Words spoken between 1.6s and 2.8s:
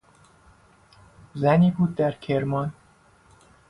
بود در کرمان